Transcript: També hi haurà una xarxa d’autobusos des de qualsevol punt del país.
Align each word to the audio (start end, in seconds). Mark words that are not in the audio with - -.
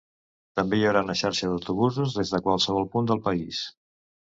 També 0.59 0.79
hi 0.79 0.87
haurà 0.91 1.03
una 1.07 1.15
xarxa 1.21 1.51
d’autobusos 1.51 2.17
des 2.21 2.33
de 2.37 2.41
qualsevol 2.49 2.91
punt 2.97 3.13
del 3.15 3.25
país. 3.31 3.63